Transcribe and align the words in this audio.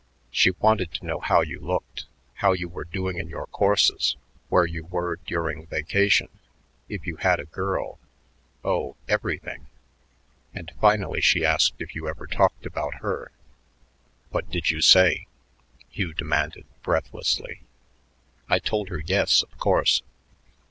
She 0.31 0.49
wanted 0.59 0.91
to 0.95 1.05
know 1.05 1.19
how 1.19 1.41
you 1.41 1.59
looked, 1.59 2.05
how 2.33 2.53
you 2.53 2.67
were 2.67 2.85
doing 2.85 3.19
in 3.19 3.29
your 3.29 3.45
courses, 3.45 4.15
where 4.49 4.65
you 4.65 4.83
were 4.85 5.17
during 5.27 5.67
vacation, 5.67 6.39
if 6.89 7.05
you 7.05 7.17
had 7.17 7.39
a 7.39 7.45
girl 7.45 7.99
oh, 8.63 8.95
everything; 9.07 9.67
and 10.55 10.71
finally 10.81 11.21
she 11.21 11.45
asked 11.45 11.75
if 11.77 11.93
you 11.93 12.07
ever 12.07 12.25
talked 12.25 12.65
about 12.65 13.03
her?" 13.03 13.31
"What 14.31 14.49
did 14.49 14.71
you 14.71 14.81
say?" 14.81 15.27
Hugh 15.91 16.15
demanded 16.15 16.65
breathlessly. 16.81 17.61
"I 18.49 18.57
told 18.57 18.89
her 18.89 19.01
yes, 19.05 19.43
of 19.43 19.55
course. 19.59 20.01